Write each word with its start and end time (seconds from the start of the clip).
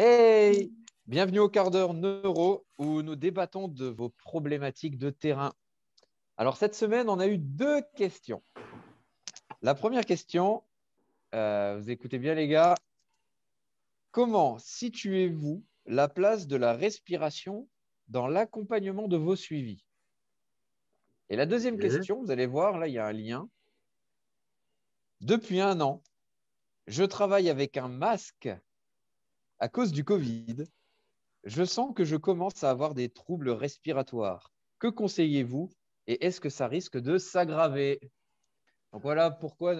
Hey 0.00 0.72
Bienvenue 1.08 1.40
au 1.40 1.48
quart 1.48 1.72
d'heure 1.72 1.92
neuro 1.92 2.64
où 2.78 3.02
nous 3.02 3.16
débattons 3.16 3.66
de 3.66 3.86
vos 3.86 4.10
problématiques 4.10 4.96
de 4.96 5.10
terrain. 5.10 5.52
Alors 6.36 6.56
cette 6.56 6.76
semaine, 6.76 7.08
on 7.08 7.18
a 7.18 7.26
eu 7.26 7.36
deux 7.36 7.82
questions. 7.96 8.40
La 9.60 9.74
première 9.74 10.06
question, 10.06 10.62
euh, 11.34 11.80
vous 11.80 11.90
écoutez 11.90 12.20
bien 12.20 12.36
les 12.36 12.46
gars, 12.46 12.76
comment 14.12 14.56
situez-vous 14.60 15.64
la 15.86 16.06
place 16.06 16.46
de 16.46 16.54
la 16.54 16.74
respiration 16.74 17.68
dans 18.06 18.28
l'accompagnement 18.28 19.08
de 19.08 19.16
vos 19.16 19.34
suivis? 19.34 19.84
Et 21.28 21.34
la 21.34 21.44
deuxième 21.44 21.76
question, 21.76 22.22
vous 22.22 22.30
allez 22.30 22.46
voir, 22.46 22.78
là, 22.78 22.86
il 22.86 22.94
y 22.94 22.98
a 22.98 23.06
un 23.06 23.12
lien. 23.12 23.48
Depuis 25.22 25.60
un 25.60 25.80
an, 25.80 26.04
je 26.86 27.02
travaille 27.02 27.50
avec 27.50 27.76
un 27.76 27.88
masque 27.88 28.48
à 29.58 29.68
cause 29.68 29.92
du 29.92 30.04
Covid. 30.04 30.64
Je 31.44 31.64
sens 31.64 31.94
que 31.94 32.04
je 32.04 32.16
commence 32.16 32.62
à 32.64 32.70
avoir 32.70 32.94
des 32.94 33.08
troubles 33.08 33.50
respiratoires. 33.50 34.52
Que 34.78 34.88
conseillez-vous 34.88 35.70
et 36.06 36.26
est-ce 36.26 36.40
que 36.40 36.48
ça 36.50 36.68
risque 36.68 36.98
de 36.98 37.18
s'aggraver? 37.18 38.00
Donc 38.92 39.02
voilà 39.02 39.30
pourquoi 39.30 39.76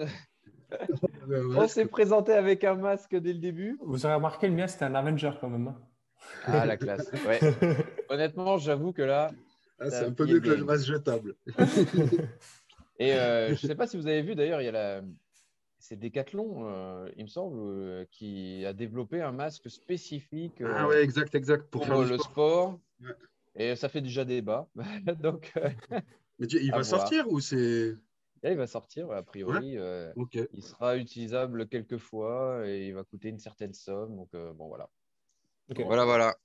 on 1.55 1.67
s'est 1.67 1.85
présenté 1.85 2.33
avec 2.33 2.63
un 2.63 2.75
masque 2.75 3.15
dès 3.15 3.33
le 3.33 3.39
début. 3.39 3.77
Vous 3.81 4.05
aurez 4.05 4.15
remarqué, 4.15 4.47
le 4.47 4.53
mien, 4.53 4.67
c'était 4.67 4.85
un 4.85 4.95
Avenger 4.95 5.31
quand 5.39 5.49
même. 5.49 5.67
hein. 5.67 5.81
Ah, 6.45 6.65
la 6.65 6.77
classe. 6.77 7.09
Ouais. 7.25 7.39
Honnêtement, 8.09 8.57
j'avoue 8.57 8.93
que 8.93 9.01
là. 9.01 9.31
Ah, 9.79 9.89
c'est 9.89 10.05
un 10.05 10.11
peu 10.11 10.25
mieux 10.25 10.39
que 10.39 10.49
le 10.49 10.63
masque 10.65 10.85
jetable. 10.85 11.35
Et 12.99 13.13
euh, 13.13 13.47
je 13.47 13.51
ne 13.63 13.67
sais 13.67 13.75
pas 13.75 13.87
si 13.87 13.95
vous 13.97 14.07
avez 14.07 14.21
vu 14.21 14.35
d'ailleurs, 14.35 14.61
il 14.61 14.65
y 14.65 14.67
a 14.67 14.71
la. 14.71 15.01
C'est 15.81 15.97
Decathlon, 15.97 16.65
euh, 16.67 17.09
il 17.15 17.23
me 17.23 17.29
semble, 17.29 17.57
euh, 17.59 18.05
qui 18.11 18.65
a 18.65 18.73
développé 18.73 19.21
un 19.21 19.31
masque 19.31 19.69
spécifique 19.69 20.59
euh, 20.61 20.73
Ah 20.75 20.87
ouais, 20.87 21.01
exact, 21.03 21.33
exact. 21.35 21.61
Pour, 21.69 21.81
pour, 21.81 21.85
faire 21.87 22.03
du 22.03 22.09
le 22.09 22.17
sport. 22.17 22.31
sport. 22.31 22.79
Ouais. 23.01 23.15
Et 23.55 23.75
ça 23.75 23.87
fait 23.89 24.01
déjà 24.01 24.25
débat. 24.25 24.67
Donc, 25.21 25.51
euh, 25.57 25.69
Mais 26.37 26.47
tu- 26.47 26.61
il 26.61 26.69
va 26.71 26.81
voir. 26.81 26.85
sortir 26.85 27.31
ou 27.31 27.39
c'est. 27.39 27.95
là, 28.43 28.51
il 28.51 28.57
va 28.57 28.67
sortir, 28.67 29.09
a 29.11 29.23
priori. 29.23 29.77
euh, 29.77 30.11
Ok. 30.17 30.37
il 30.53 30.63
sera 30.63 30.97
utilisable 30.97 31.67
quelques 31.67 31.97
fois 31.97 32.67
et 32.67 32.87
il 32.87 32.93
va 32.93 33.03
coûter 33.05 33.29
une 33.29 33.39
certaine 33.39 33.73
somme. 33.73 34.15
Donc, 34.17 34.29
euh, 34.35 34.51
bon, 34.53 34.67
voilà. 34.67 34.89
Voilà, 35.69 36.03
voilà. 36.03 36.35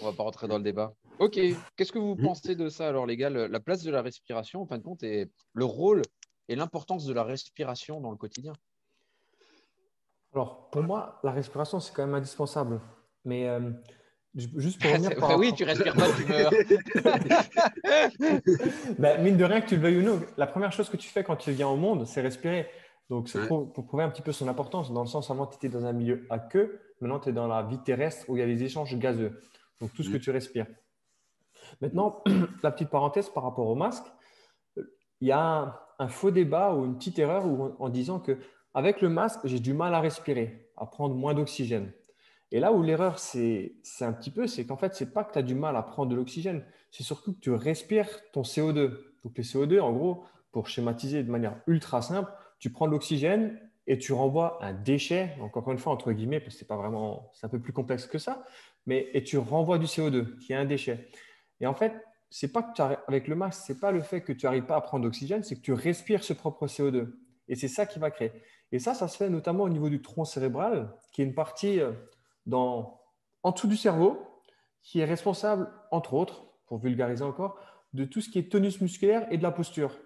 On 0.00 0.04
va 0.04 0.12
pas 0.12 0.22
rentrer 0.22 0.48
dans 0.48 0.58
le 0.58 0.64
débat. 0.64 0.94
Ok. 1.18 1.38
Qu'est-ce 1.76 1.92
que 1.92 1.98
vous 1.98 2.16
pensez 2.16 2.56
de 2.56 2.68
ça, 2.68 2.88
alors, 2.88 3.06
les 3.06 3.16
gars? 3.16 3.30
Le- 3.30 3.46
La 3.46 3.60
place 3.60 3.82
de 3.82 3.90
la 3.90 4.02
respiration, 4.02 4.60
en 4.62 4.66
fin 4.66 4.76
de 4.78 4.82
compte, 4.82 5.02
et 5.02 5.30
le 5.54 5.64
rôle 5.64 6.02
et 6.48 6.56
l'importance 6.56 7.06
de 7.06 7.12
la 7.14 7.24
respiration 7.24 8.00
dans 8.00 8.10
le 8.10 8.16
quotidien. 8.16 8.52
Alors, 10.34 10.70
pour 10.70 10.82
moi, 10.82 11.18
la 11.22 11.30
respiration, 11.32 11.80
c'est 11.80 11.94
quand 11.94 12.06
même 12.06 12.14
indispensable. 12.14 12.80
Mais 13.24 13.48
euh, 13.48 13.70
ju- 14.34 14.48
juste 14.56 14.80
pour 14.80 14.90
revenir 14.90 15.10
C'est- 15.10 15.16
par 15.16 15.38
oui, 15.38 15.52
tu 15.54 15.64
respires 15.64 15.94
pas, 15.94 16.06
tu 16.16 16.24
meurs. 16.26 16.52
Ben, 18.98 19.22
mine 19.22 19.36
de 19.36 19.44
rien, 19.44 19.60
que 19.60 19.68
tu 19.68 19.76
le 19.76 19.82
veuilles 19.82 19.98
ou 19.98 20.02
non, 20.02 20.20
la 20.36 20.46
première 20.46 20.72
chose 20.72 20.88
que 20.88 20.96
tu 20.96 21.08
fais 21.08 21.24
quand 21.24 21.36
tu 21.36 21.50
viens 21.52 21.68
au 21.68 21.76
monde, 21.76 22.06
c'est 22.06 22.20
respirer. 22.20 22.68
Donc, 23.10 23.28
c'est 23.28 23.40
Ouais. 23.40 23.46
pour, 23.48 23.72
pour 23.72 23.86
prouver 23.86 24.04
un 24.04 24.10
petit 24.10 24.22
peu 24.22 24.32
son 24.32 24.48
importance. 24.48 24.92
Dans 24.92 25.02
le 25.02 25.08
sens, 25.08 25.30
avant, 25.30 25.46
tu 25.46 25.56
étais 25.56 25.68
dans 25.68 25.84
un 25.84 25.92
milieu 25.92 26.26
à 26.30 26.38
queue. 26.38 26.80
Maintenant, 27.00 27.18
tu 27.20 27.28
es 27.28 27.32
dans 27.32 27.46
la 27.46 27.62
vie 27.62 27.78
terrestre 27.82 28.24
où 28.28 28.36
il 28.36 28.40
y 28.40 28.42
a 28.42 28.46
des 28.46 28.62
échanges 28.62 28.96
gazeux. 28.96 29.40
Donc, 29.80 29.92
tout 29.92 30.02
ce 30.02 30.08
que 30.08 30.14
Mhm. 30.14 30.20
tu 30.20 30.30
respires. 30.30 30.66
Maintenant, 31.80 32.22
la 32.62 32.70
petite 32.70 32.88
parenthèse 32.90 33.28
par 33.28 33.42
rapport 33.42 33.66
au 33.66 33.74
masque, 33.74 34.04
il 35.22 35.28
y 35.28 35.32
a 35.32 35.40
un, 35.40 35.74
un 35.98 36.08
faux 36.08 36.30
débat 36.30 36.74
ou 36.74 36.84
une 36.84 36.96
petite 36.98 37.18
erreur 37.18 37.46
en 37.80 37.88
disant 37.88 38.20
que 38.20 38.36
avec 38.74 39.00
le 39.00 39.08
masque, 39.08 39.40
j'ai 39.44 39.60
du 39.60 39.72
mal 39.72 39.94
à 39.94 40.00
respirer, 40.00 40.68
à 40.76 40.86
prendre 40.86 41.14
moins 41.14 41.32
d'oxygène. 41.32 41.92
Et 42.50 42.60
là 42.60 42.72
où 42.72 42.82
l'erreur, 42.82 43.18
c'est 43.18 43.72
un 44.00 44.12
petit 44.12 44.30
peu, 44.30 44.46
c'est 44.46 44.66
qu'en 44.66 44.76
fait, 44.76 44.94
c'est 44.94 45.12
pas 45.12 45.24
que 45.24 45.32
tu 45.32 45.38
as 45.38 45.42
du 45.42 45.54
mal 45.54 45.76
à 45.76 45.82
prendre 45.82 46.10
de 46.10 46.16
l'oxygène, 46.16 46.64
c'est 46.90 47.02
surtout 47.02 47.34
que 47.34 47.40
tu 47.40 47.50
respires 47.50 48.08
ton 48.32 48.42
CO2. 48.42 48.98
Donc, 49.24 49.38
les 49.38 49.44
CO2, 49.44 49.80
en 49.80 49.92
gros, 49.92 50.24
pour 50.50 50.68
schématiser 50.68 51.22
de 51.22 51.30
manière 51.30 51.56
ultra 51.66 52.02
simple, 52.02 52.30
tu 52.58 52.70
prends 52.70 52.86
de 52.86 52.92
l'oxygène 52.92 53.58
et 53.86 53.98
tu 53.98 54.12
renvoies 54.12 54.58
un 54.62 54.74
déchet, 54.74 55.34
encore 55.40 55.70
une 55.70 55.78
fois, 55.78 55.92
entre 55.92 56.12
guillemets, 56.12 56.40
parce 56.40 56.54
que 56.54 56.58
c'est 56.58 56.68
pas 56.68 56.76
vraiment, 56.76 57.30
c'est 57.32 57.46
un 57.46 57.48
peu 57.48 57.60
plus 57.60 57.72
complexe 57.72 58.06
que 58.06 58.18
ça, 58.18 58.44
mais 58.86 59.08
et 59.14 59.22
tu 59.22 59.38
renvoies 59.38 59.78
du 59.78 59.86
CO2, 59.86 60.38
qui 60.38 60.52
est 60.52 60.56
un 60.56 60.66
déchet. 60.66 61.08
Et 61.60 61.66
en 61.66 61.74
fait, 61.74 61.94
c'est 62.32 62.50
pas 62.50 62.62
que 62.62 62.72
tu 62.72 62.82
avec 62.82 63.28
le 63.28 63.34
masque, 63.34 63.62
c'est 63.66 63.78
pas 63.78 63.92
le 63.92 64.00
fait 64.00 64.22
que 64.22 64.32
tu 64.32 64.46
n'arrives 64.46 64.64
pas 64.64 64.76
à 64.76 64.80
prendre 64.80 65.04
d'oxygène, 65.04 65.42
c'est 65.42 65.56
que 65.56 65.60
tu 65.60 65.74
respires 65.74 66.24
ce 66.24 66.32
propre 66.32 66.66
CO2. 66.66 67.12
Et 67.48 67.56
c'est 67.56 67.68
ça 67.68 67.84
qui 67.84 67.98
va 67.98 68.10
créer. 68.10 68.32
Et 68.72 68.78
ça, 68.78 68.94
ça 68.94 69.06
se 69.06 69.18
fait 69.18 69.28
notamment 69.28 69.64
au 69.64 69.68
niveau 69.68 69.90
du 69.90 70.00
tronc 70.00 70.24
cérébral, 70.24 70.90
qui 71.12 71.20
est 71.20 71.26
une 71.26 71.34
partie 71.34 71.78
euh, 71.78 71.92
dans, 72.46 73.00
en 73.42 73.50
dessous 73.50 73.66
du 73.66 73.76
cerveau, 73.76 74.18
qui 74.82 75.00
est 75.00 75.04
responsable, 75.04 75.70
entre 75.90 76.14
autres, 76.14 76.46
pour 76.66 76.78
vulgariser 76.78 77.22
encore, 77.22 77.58
de 77.92 78.06
tout 78.06 78.22
ce 78.22 78.30
qui 78.30 78.38
est 78.38 78.50
tonus 78.50 78.80
musculaire 78.80 79.26
et 79.30 79.36
de 79.36 79.42
la 79.42 79.50
posture. 79.50 79.98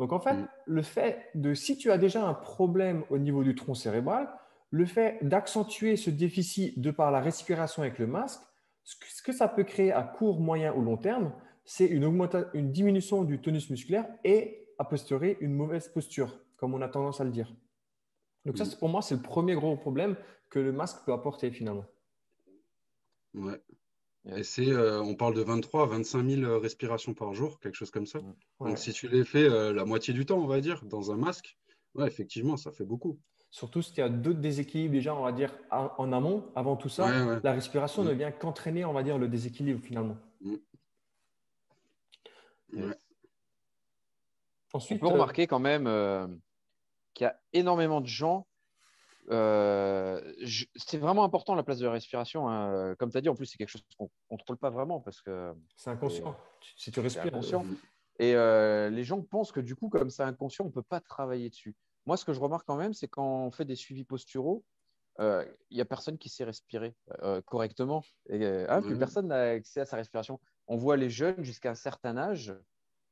Donc 0.00 0.12
en 0.12 0.18
fait, 0.18 0.34
Mm. 0.34 0.48
le 0.66 0.82
fait 0.82 1.30
de, 1.36 1.54
si 1.54 1.78
tu 1.78 1.92
as 1.92 1.98
déjà 1.98 2.26
un 2.26 2.34
problème 2.34 3.04
au 3.08 3.18
niveau 3.18 3.44
du 3.44 3.54
tronc 3.54 3.74
cérébral, 3.74 4.28
le 4.70 4.84
fait 4.84 5.18
d'accentuer 5.22 5.96
ce 5.96 6.10
déficit 6.10 6.80
de 6.80 6.90
par 6.90 7.12
la 7.12 7.20
respiration 7.20 7.82
avec 7.82 8.00
le 8.00 8.08
masque, 8.08 8.40
ce 8.82 8.96
que, 8.96 9.06
ce 9.06 9.22
que 9.22 9.32
ça 9.32 9.46
peut 9.46 9.62
créer 9.62 9.92
à 9.92 10.02
court, 10.02 10.40
moyen 10.40 10.74
ou 10.74 10.82
long 10.82 10.96
terme, 10.96 11.32
c'est 11.64 11.86
une, 11.86 12.72
diminution 12.72 13.24
du 13.24 13.40
tonus 13.40 13.70
musculaire 13.70 14.06
et, 14.24 14.68
a 14.78 14.84
posteriori, 14.84 15.36
une 15.40 15.52
mauvaise 15.52 15.88
posture, 15.88 16.40
comme 16.56 16.74
on 16.74 16.80
a 16.82 16.88
tendance 16.88 17.20
à 17.20 17.24
le 17.24 17.30
dire. 17.30 17.54
Donc 18.44 18.58
ça, 18.58 18.64
Mm. 18.64 18.78
pour 18.78 18.88
moi, 18.88 19.02
c'est 19.02 19.14
le 19.14 19.22
premier 19.22 19.54
gros 19.54 19.76
problème 19.76 20.16
que 20.50 20.58
le 20.58 20.72
masque 20.72 21.04
peut 21.06 21.12
apporter 21.12 21.50
finalement. 21.50 21.84
Ouais. 23.34 23.42
Ouais. 23.52 23.60
Et 24.36 24.44
c'est, 24.44 24.68
euh, 24.68 25.02
on 25.02 25.14
parle 25.16 25.34
de 25.34 25.42
23 25.42 25.82
à 25.82 25.86
25 25.86 26.28
000 26.28 26.58
respirations 26.60 27.12
par 27.14 27.34
jour, 27.34 27.58
quelque 27.58 27.74
chose 27.74 27.90
comme 27.90 28.06
ça. 28.06 28.20
Ouais. 28.60 28.68
Donc, 28.70 28.78
si 28.78 28.92
tu 28.92 29.08
les 29.08 29.24
fais 29.24 29.48
euh, 29.48 29.72
la 29.72 29.84
moitié 29.84 30.14
du 30.14 30.24
temps, 30.26 30.38
on 30.38 30.46
va 30.46 30.60
dire, 30.60 30.84
dans 30.84 31.10
un 31.10 31.16
masque, 31.16 31.56
ouais, 31.94 32.06
effectivement, 32.06 32.56
ça 32.56 32.70
fait 32.70 32.84
beaucoup. 32.84 33.18
Surtout 33.50 33.82
s'il 33.82 33.98
y 33.98 34.00
a 34.00 34.08
d'autres 34.08 34.40
déséquilibres 34.40 34.92
déjà, 34.94 35.14
on 35.14 35.22
va 35.24 35.32
dire, 35.32 35.52
en 35.70 36.12
amont, 36.12 36.44
avant 36.54 36.76
tout 36.76 36.88
ça, 36.88 37.04
Ouais, 37.06 37.32
ouais. 37.34 37.40
la 37.42 37.52
respiration 37.52 38.02
Mm. 38.04 38.08
ne 38.08 38.12
vient 38.12 38.30
qu'entraîner, 38.32 38.84
on 38.84 38.92
va 38.92 39.02
dire, 39.02 39.18
le 39.18 39.28
déséquilibre 39.28 39.80
finalement. 39.82 40.16
Ouais. 42.72 42.96
On 44.74 44.78
Ensuite, 44.78 45.00
peut 45.00 45.06
euh, 45.06 45.10
remarquer 45.10 45.46
quand 45.46 45.58
même 45.58 45.86
euh, 45.86 46.26
qu'il 47.14 47.24
y 47.24 47.28
a 47.28 47.38
énormément 47.52 48.00
de 48.00 48.06
gens. 48.06 48.46
euh, 49.30 50.32
c'est 50.76 50.98
vraiment 50.98 51.24
important 51.24 51.54
la 51.54 51.62
place 51.62 51.78
de 51.78 51.86
la 51.86 51.92
respiration. 51.92 52.48
hein. 52.48 52.94
Comme 52.98 53.10
tu 53.10 53.18
as 53.18 53.20
dit, 53.20 53.28
en 53.28 53.34
plus, 53.34 53.46
c'est 53.46 53.58
quelque 53.58 53.68
chose 53.68 53.82
qu'on 53.98 54.04
ne 54.04 54.10
contrôle 54.36 54.56
pas 54.56 54.70
vraiment 54.70 55.00
parce 55.00 55.20
que 55.20 55.52
c'est 55.76 55.90
inconscient. 55.90 56.34
Si 56.76 56.90
tu 56.90 57.00
respires, 57.00 57.24
inconscient. 57.26 57.64
Et 58.18 58.34
euh, 58.34 58.90
les 58.90 59.04
gens 59.04 59.20
pensent 59.22 59.52
que 59.52 59.60
du 59.60 59.74
coup, 59.74 59.88
comme 59.88 60.10
c'est 60.10 60.22
inconscient, 60.22 60.64
on 60.64 60.68
ne 60.68 60.72
peut 60.72 60.82
pas 60.82 61.00
travailler 61.00 61.50
dessus. 61.50 61.74
Moi, 62.06 62.16
ce 62.16 62.24
que 62.24 62.32
je 62.32 62.40
remarque 62.40 62.66
quand 62.66 62.76
même, 62.76 62.92
c'est 62.94 63.08
quand 63.08 63.46
on 63.46 63.50
fait 63.50 63.64
des 63.64 63.76
suivis 63.76 64.04
posturaux, 64.04 64.64
euh, 65.20 65.44
il 65.70 65.76
n'y 65.76 65.80
a 65.80 65.84
personne 65.84 66.18
qui 66.18 66.28
sait 66.28 66.44
respirer 66.44 66.94
euh, 67.22 67.40
correctement. 67.42 68.02
Et, 68.28 68.44
euh, 68.44 68.66
hein, 68.68 68.80
plus 68.82 68.94
Mhm. 68.94 68.98
personne 68.98 69.26
n'a 69.28 69.42
accès 69.50 69.80
à 69.80 69.84
sa 69.86 69.96
respiration. 69.96 70.40
On 70.66 70.76
voit 70.76 70.96
les 70.96 71.10
jeunes 71.10 71.42
jusqu'à 71.44 71.70
un 71.70 71.74
certain 71.74 72.16
âge, 72.16 72.54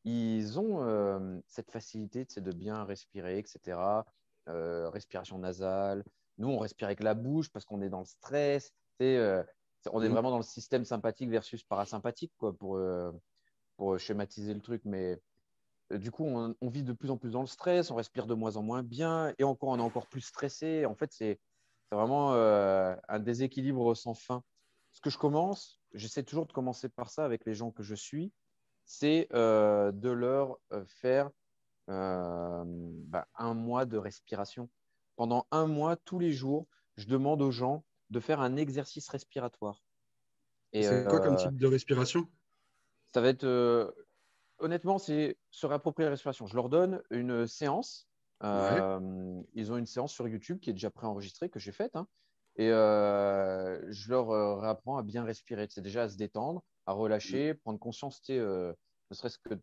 ils 0.05 0.59
ont 0.59 0.83
euh, 0.83 1.41
cette 1.47 1.71
facilité 1.71 2.25
de 2.25 2.53
bien 2.53 2.84
respirer, 2.84 3.38
etc. 3.38 4.06
Euh, 4.49 4.88
respiration 4.91 5.38
nasale. 5.38 6.05
Nous, 6.38 6.49
on 6.49 6.59
respire 6.59 6.87
avec 6.88 7.00
la 7.03 7.15
bouche 7.15 7.50
parce 7.50 7.65
qu'on 7.65 7.83
est 7.83 7.91
dans 7.91 8.00
le 8.00 8.05
stress. 8.06 8.72
euh, 9.03 9.44
on 9.93 10.03
est 10.03 10.09
Mhm. 10.09 10.12
vraiment 10.15 10.31
dans 10.31 10.37
le 10.38 10.43
système 10.43 10.84
sympathique 10.84 11.31
versus 11.31 11.65
parasympathique, 11.65 12.33
quoi, 12.38 12.56
pour, 12.56 12.78
pour 13.77 13.99
schématiser 13.99 14.55
le 14.55 14.61
truc. 14.61 14.82
Mais 14.84 15.21
du 15.91 16.11
coup, 16.11 16.25
on, 16.27 16.55
on 16.61 16.69
vit 16.69 16.84
de 16.84 16.93
plus 16.93 17.11
en 17.11 17.19
plus 17.19 17.32
dans 17.32 17.41
le 17.43 17.47
stress, 17.47 17.91
on 17.91 17.97
respire 17.97 18.27
de 18.27 18.34
moins 18.34 18.56
en 18.56 18.62
moins 18.62 18.82
bien, 18.82 19.34
et 19.38 19.44
encore, 19.44 19.71
on 19.71 19.78
est 19.78 19.82
encore 19.82 20.09
plus 20.09 20.22
stressé. 20.22 20.87
En 20.87 20.94
fait, 20.97 21.12
c'est 21.12 21.41
vraiment 21.93 22.32
un 22.34 23.19
déséquilibre 23.20 23.94
sans 23.97 24.14
fin. 24.14 24.44
Ce 24.93 25.00
que 25.00 25.11
je 25.11 25.19
commence, 25.19 25.80
j'essaie 25.94 26.22
toujours 26.22 26.46
de 26.46 26.52
commencer 26.52 26.88
par 26.88 27.10
ça 27.10 27.25
avec 27.25 27.44
les 27.44 27.54
gens 27.54 27.70
que 27.70 27.82
je 27.82 27.94
suis, 27.94 28.32
c'est 28.84 29.28
euh, 29.32 29.92
de 29.92 30.10
leur 30.10 30.58
euh, 30.72 30.84
faire 30.87 31.31
euh, 31.88 32.64
bah, 32.66 33.28
un 33.37 33.54
mois 33.54 33.84
de 33.84 33.96
respiration. 33.96 34.69
Pendant 35.16 35.46
un 35.50 35.66
mois, 35.66 35.96
tous 35.96 36.19
les 36.19 36.32
jours, 36.32 36.66
je 36.96 37.06
demande 37.06 37.42
aux 37.42 37.50
gens 37.50 37.84
de 38.10 38.20
faire 38.20 38.40
un 38.40 38.56
exercice 38.56 39.08
respiratoire. 39.08 39.82
Et, 40.72 40.82
C'est 40.82 41.06
quoi 41.08 41.20
comme 41.20 41.37
type 41.37 41.56
de 41.56 41.66
respiration? 41.66 42.28
ça 43.12 43.20
va 43.20 43.28
être, 43.28 43.94
honnêtement, 44.58 44.98
c'est 44.98 45.37
se 45.50 45.66
réapproprier 45.66 46.06
la 46.06 46.10
respiration. 46.10 46.46
Je 46.46 46.54
leur 46.54 46.69
donne 46.69 47.02
une 47.10 47.46
séance. 47.46 48.08
Ils 48.42 49.72
ont 49.72 49.76
une 49.76 49.87
séance 49.87 50.12
sur 50.12 50.28
YouTube 50.28 50.60
qui 50.60 50.70
est 50.70 50.75
déjà 50.75 50.90
préenregistrée, 50.90 51.48
que 51.48 51.58
j'ai 51.58 51.72
faite. 51.72 51.96
hein. 51.96 52.06
Et 52.56 52.70
euh, 52.70 53.81
je 53.91 54.11
leur 54.11 54.31
euh, 54.31 54.56
réapprends 54.56 54.99
à 54.99 55.02
bien 55.02 55.25
respirer. 55.25 55.67
C'est 55.70 55.81
déjà 55.81 56.05
à 56.05 56.08
se 56.08 56.17
détendre, 56.17 56.62
à 56.87 56.93
relâcher, 56.93 57.55
prendre 57.55 57.79
conscience, 57.79 58.20
euh, 58.31 58.73
ne 59.11 59.14
serait-ce 59.14 59.38
que 59.38 59.55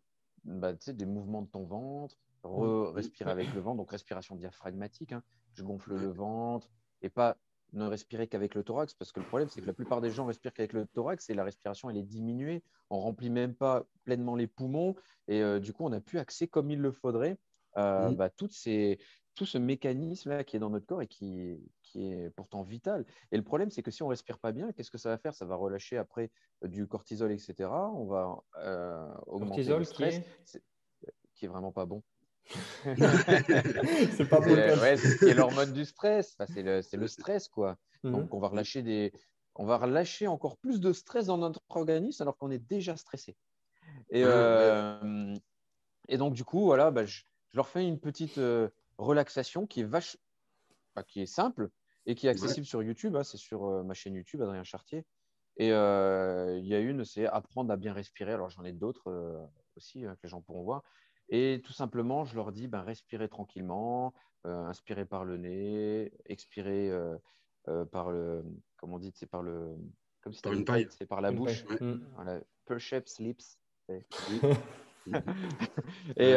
bah, 0.44 0.72
des 0.72 1.06
mouvements 1.06 1.42
de 1.42 1.48
ton 1.48 1.64
ventre, 1.64 2.16
re- 2.44 2.92
respirer 2.92 3.30
avec 3.30 3.52
le 3.54 3.60
ventre, 3.60 3.78
donc 3.78 3.90
respiration 3.90 4.36
diaphragmatique. 4.36 5.12
hein. 5.12 5.22
Je 5.52 5.62
gonfle 5.62 5.94
le 5.94 6.10
ventre 6.10 6.68
et 7.02 7.08
pas 7.08 7.36
ne 7.74 7.84
respirer 7.86 8.28
qu'avec 8.28 8.54
le 8.54 8.62
thorax, 8.64 8.94
parce 8.94 9.12
que 9.12 9.20
le 9.20 9.26
problème, 9.26 9.48
c'est 9.48 9.60
que 9.60 9.66
la 9.66 9.74
plupart 9.74 10.00
des 10.00 10.10
gens 10.10 10.24
respirent 10.24 10.54
qu'avec 10.54 10.72
le 10.72 10.86
thorax 10.86 11.28
et 11.28 11.34
la 11.34 11.44
respiration, 11.44 11.90
elle 11.90 11.98
est 11.98 12.02
diminuée. 12.02 12.62
On 12.88 12.98
remplit 12.98 13.28
même 13.28 13.54
pas 13.54 13.84
pleinement 14.04 14.36
les 14.36 14.46
poumons 14.46 14.94
et 15.26 15.42
euh, 15.42 15.60
du 15.60 15.74
coup, 15.74 15.84
on 15.84 15.90
n'a 15.90 16.00
plus 16.00 16.18
accès 16.18 16.48
comme 16.48 16.70
il 16.70 16.80
le 16.80 16.92
faudrait 16.92 17.36
à 17.74 18.08
bah, 18.16 18.30
toutes 18.30 18.52
ces, 18.52 18.98
tout 19.34 19.44
ce 19.44 19.58
mécanisme-là 19.58 20.44
qui 20.44 20.56
est 20.56 20.58
dans 20.60 20.70
notre 20.70 20.86
corps 20.86 21.02
et 21.02 21.06
qui, 21.06 21.60
qui 21.88 22.12
est 22.12 22.30
pourtant 22.30 22.62
vital. 22.62 23.04
Et 23.32 23.36
le 23.36 23.42
problème, 23.42 23.70
c'est 23.70 23.82
que 23.82 23.90
si 23.90 24.02
on 24.02 24.08
respire 24.08 24.38
pas 24.38 24.52
bien, 24.52 24.72
qu'est-ce 24.72 24.90
que 24.90 24.98
ça 24.98 25.08
va 25.08 25.18
faire? 25.18 25.34
Ça 25.34 25.44
va 25.44 25.56
relâcher 25.56 25.96
après 25.96 26.30
du 26.62 26.86
cortisol, 26.86 27.32
etc. 27.32 27.70
On 27.70 28.06
va 28.06 28.36
euh, 28.58 29.08
augmenter 29.26 29.64
le 29.64 29.84
stress, 29.84 30.20
qui 30.46 30.56
est... 30.56 30.62
qui 31.34 31.44
est 31.46 31.48
vraiment 31.48 31.72
pas 31.72 31.86
bon. 31.86 32.02
c'est 32.84 34.28
pas 34.28 34.40
bon. 34.40 34.56
C'est 34.96 35.34
l'hormone 35.34 35.72
du 35.72 35.84
stress. 35.84 36.36
c'est 36.54 36.62
le, 36.62 36.80
le, 36.92 37.08
stress, 37.08 37.48
quoi. 37.48 37.76
Mhm. 38.04 38.12
Donc, 38.12 38.34
on 38.34 38.38
va 38.38 38.48
relâcher 38.48 38.82
des, 38.82 39.12
on 39.54 39.66
va 39.66 39.76
relâcher 39.76 40.26
encore 40.26 40.56
plus 40.56 40.80
de 40.80 40.92
stress 40.92 41.26
dans 41.26 41.38
notre 41.38 41.60
organisme 41.68 42.22
alors 42.22 42.36
qu'on 42.36 42.50
est 42.50 42.58
déjà 42.58 42.96
stressé. 42.96 43.36
Et, 44.10 44.22
euh, 44.24 45.34
et 46.08 46.16
donc, 46.16 46.34
du 46.34 46.44
coup, 46.44 46.64
voilà, 46.64 46.90
bah, 46.90 47.04
je, 47.04 47.22
leur 47.54 47.68
fais 47.68 47.86
une 47.86 47.98
petite 47.98 48.38
euh, 48.38 48.68
relaxation 48.98 49.66
qui 49.66 49.80
est 49.80 49.84
vache, 49.84 50.16
qui 51.06 51.20
est 51.22 51.26
simple 51.26 51.70
et 52.08 52.16
qui 52.16 52.26
est 52.26 52.30
accessible 52.30 52.66
sur 52.66 52.82
YouTube. 52.82 53.14
Hein. 53.14 53.22
c'est 53.22 53.36
sur 53.36 53.66
euh, 53.66 53.84
ma 53.84 53.94
chaîne 53.94 54.16
YouTube, 54.16 54.42
Adrien 54.42 54.64
Chartier. 54.64 55.06
Et 55.60 55.68
il 55.68 56.66
y 56.66 56.74
a 56.74 56.78
une, 56.78 57.04
c'est 57.04 57.26
apprendre 57.26 57.72
à 57.72 57.76
bien 57.76 57.92
respirer. 57.92 58.32
Alors, 58.32 58.48
j'en 58.48 58.64
ai 58.64 58.72
d'autres 58.72 59.48
aussi 59.76 60.02
que 60.02 60.16
les 60.22 60.28
gens 60.28 60.40
pourront 60.40 60.62
voir. 60.62 60.82
Et 61.30 61.60
tout 61.64 61.72
simplement, 61.72 62.24
je 62.24 62.34
leur 62.34 62.52
dis, 62.52 62.68
ben, 62.68 62.82
respirez 62.82 63.28
tranquillement, 63.28 64.14
euh, 64.46 64.66
inspirez 64.66 65.04
par 65.04 65.24
le 65.24 65.36
nez, 65.36 66.12
expirez 66.26 66.90
euh, 66.90 67.16
euh, 67.68 67.84
par 67.84 68.10
le, 68.10 68.44
comment 68.76 68.96
on 68.96 68.98
dit, 68.98 69.12
c'est 69.14 69.26
par 69.26 69.42
le, 69.42 69.76
comme 70.22 70.32
si 70.32 70.40
par 70.40 70.54
une 70.54 70.64
paille, 70.64 70.88
c'est 70.90 71.06
par 71.06 71.20
la 71.20 71.32
bouche. 71.32 71.64
Mm. 71.80 71.96
Voilà, 72.14 72.40
perhaps 72.64 73.18
lips. 73.18 73.58
et, 76.16 76.34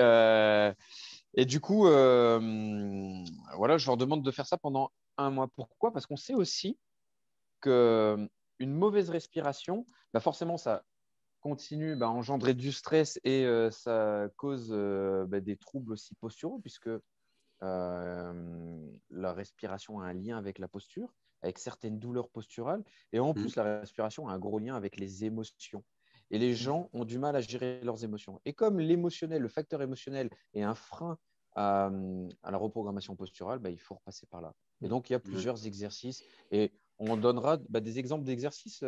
et 1.33 1.45
du 1.45 1.59
coup, 1.59 1.83
voilà, 1.83 3.77
je 3.77 3.85
leur 3.85 3.97
demande 3.97 4.23
de 4.23 4.31
faire 4.31 4.45
ça 4.45 4.57
pendant 4.57 4.91
un 5.17 5.29
mois. 5.29 5.47
Pourquoi? 5.55 5.91
Parce 5.91 6.05
qu'on 6.05 6.17
sait 6.17 6.33
aussi 6.33 6.77
que 7.59 8.27
une 8.59 8.73
mauvaise 8.73 9.09
respiration, 9.09 9.87
bah 10.13 10.19
forcément, 10.19 10.57
ça 10.57 10.83
continue 11.41 11.95
bah, 11.95 12.07
à 12.07 12.09
engendrer 12.09 12.53
du 12.53 12.71
stress 12.71 13.19
et 13.23 13.45
euh, 13.45 13.71
ça 13.71 14.29
cause 14.37 14.69
euh, 14.71 15.25
bah, 15.25 15.39
des 15.39 15.57
troubles 15.57 15.93
aussi 15.93 16.15
posturaux, 16.15 16.59
puisque 16.59 16.89
euh, 17.63 18.91
la 19.09 19.33
respiration 19.33 19.99
a 19.99 20.05
un 20.05 20.13
lien 20.13 20.37
avec 20.37 20.59
la 20.59 20.67
posture, 20.67 21.13
avec 21.41 21.57
certaines 21.57 21.99
douleurs 21.99 22.29
posturales, 22.29 22.83
et 23.11 23.19
en 23.19 23.31
mmh. 23.31 23.35
plus, 23.35 23.55
la 23.55 23.79
respiration 23.79 24.29
a 24.29 24.33
un 24.33 24.39
gros 24.39 24.59
lien 24.59 24.75
avec 24.75 24.97
les 24.97 25.25
émotions. 25.25 25.83
Et 26.29 26.39
les 26.39 26.51
mmh. 26.51 26.55
gens 26.55 26.89
ont 26.93 27.03
du 27.03 27.19
mal 27.19 27.35
à 27.35 27.41
gérer 27.41 27.81
leurs 27.83 28.03
émotions. 28.03 28.39
Et 28.45 28.53
comme 28.53 28.79
l'émotionnel, 28.79 29.41
le 29.41 29.49
facteur 29.49 29.81
émotionnel 29.81 30.29
est 30.53 30.63
un 30.63 30.75
frein 30.75 31.17
à, 31.55 31.91
la 32.49 32.57
reprogrammation 32.57 33.15
posturale, 33.15 33.59
bah, 33.59 33.69
il 33.69 33.79
faut 33.79 33.95
repasser 33.95 34.25
par 34.27 34.41
là. 34.41 34.53
Et 34.81 34.87
donc, 34.87 35.09
il 35.09 35.13
y 35.13 35.15
a 35.15 35.19
mmh. 35.19 35.21
plusieurs 35.21 35.67
exercices. 35.67 36.23
Et 36.51 36.71
on 36.99 37.17
donnera 37.17 37.57
des 37.57 37.99
exemples 37.99 38.23
d'exercices 38.23 38.83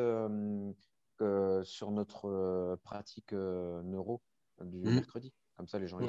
sur 1.63 1.91
notre 1.91 2.25
euh, 2.25 2.75
pratique 2.83 3.33
euh, 3.33 3.81
neuro 3.83 4.21
du 4.61 4.79
mmh. 4.79 4.93
mercredi. 4.95 5.33
Comme 5.55 5.67
ça, 5.67 5.77
les 5.77 5.87
gens. 5.87 5.99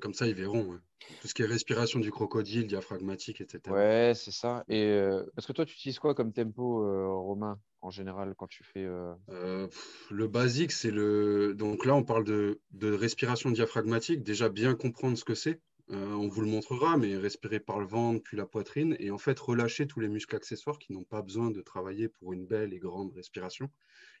comme 0.00 0.14
ça, 0.14 0.26
ils 0.26 0.34
verront. 0.34 0.78
Tout 1.20 1.28
ce 1.28 1.34
qui 1.34 1.42
est 1.42 1.46
respiration 1.46 2.00
du 2.00 2.10
crocodile, 2.10 2.66
diaphragmatique, 2.66 3.42
etc. 3.42 3.60
Ouais, 3.68 4.12
c'est 4.14 4.30
ça. 4.30 4.64
Et 4.66 4.82
euh, 4.82 5.22
parce 5.36 5.46
que 5.46 5.52
toi, 5.52 5.66
tu 5.66 5.74
utilises 5.74 5.98
quoi 5.98 6.14
comme 6.14 6.32
tempo, 6.32 6.78
Romain, 7.22 7.60
en 7.82 7.90
général, 7.90 8.34
quand 8.34 8.46
tu 8.46 8.64
fais. 8.64 8.88
le 9.28 10.26
basique, 10.26 10.72
c'est 10.72 10.90
le. 10.90 11.52
Donc 11.54 11.84
là, 11.84 11.94
on 11.94 12.02
parle 12.02 12.24
de, 12.24 12.62
de 12.70 12.94
respiration 12.94 13.50
diaphragmatique. 13.50 14.22
Déjà, 14.22 14.48
bien 14.48 14.74
comprendre 14.74 15.18
ce 15.18 15.24
que 15.24 15.34
c'est. 15.34 15.60
On 15.88 16.28
vous 16.28 16.40
le 16.40 16.46
montrera, 16.46 16.96
mais 16.96 17.16
respirer 17.16 17.60
par 17.60 17.78
le 17.78 17.86
ventre, 17.86 18.22
puis 18.22 18.36
la 18.36 18.46
poitrine, 18.46 18.96
et 18.98 19.10
en 19.10 19.18
fait 19.18 19.38
relâcher 19.38 19.86
tous 19.86 20.00
les 20.00 20.08
muscles 20.08 20.34
accessoires 20.34 20.78
qui 20.78 20.92
n'ont 20.92 21.04
pas 21.04 21.22
besoin 21.22 21.50
de 21.50 21.60
travailler 21.60 22.08
pour 22.08 22.32
une 22.32 22.46
belle 22.46 22.72
et 22.72 22.78
grande 22.78 23.12
respiration. 23.12 23.70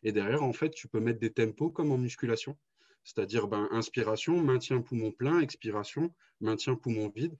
Et 0.02 0.12
derrière, 0.12 0.42
en 0.42 0.52
fait, 0.52 0.70
tu 0.70 0.88
peux 0.88 1.00
mettre 1.00 1.20
des 1.20 1.32
tempos 1.32 1.70
comme 1.70 1.90
en 1.90 1.98
musculation. 1.98 2.56
C'est-à-dire 3.04 3.48
ben, 3.48 3.68
inspiration, 3.70 4.42
maintien 4.42 4.80
poumon 4.80 5.12
plein, 5.12 5.40
expiration, 5.40 6.12
maintien 6.40 6.74
poumon 6.74 7.10
vide. 7.14 7.36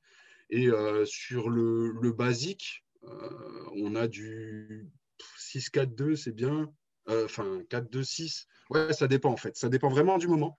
Et 0.50 0.69
euh, 0.69 1.05
sur 1.06 1.49
le, 1.49 2.12
basique, 2.12 2.85
euh, 3.05 3.70
on 3.75 3.94
a 3.97 4.06
du 4.06 4.91
6-4-2, 5.38 6.17
c'est 6.17 6.35
bien. 6.35 6.73
Euh, 7.09 7.25
enfin, 7.25 7.62
4-2-6. 7.70 8.47
Ouais, 8.70 8.93
ça 8.93 9.09
dépend 9.09 9.31
en 9.31 9.37
fait. 9.37 9.56
Ça 9.56 9.69
dépend 9.69 9.88
vraiment 9.88 10.19
du 10.19 10.29
moment. 10.29 10.59